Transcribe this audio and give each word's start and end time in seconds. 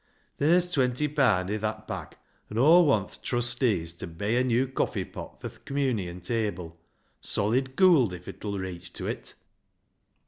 Ther's 0.39 0.71
twenty 0.71 1.07
paand 1.07 1.51
i' 1.51 1.57
that 1.57 1.87
bag, 1.87 2.17
an' 2.49 2.57
Aw 2.57 2.81
want 2.81 3.09
th' 3.11 3.21
trustees 3.21 3.93
ta 3.93 4.07
bey 4.07 4.37
a 4.37 4.43
new 4.43 4.67
coffee 4.67 5.05
pot 5.05 5.39
fur 5.39 5.49
th' 5.49 5.63
Communion 5.63 6.21
table— 6.21 6.79
solid 7.21 7.75
goold 7.75 8.11
if 8.11 8.27
it 8.27 8.43
'ull 8.43 8.57
reich 8.57 8.91
tew 8.93 9.05
it 9.05 9.35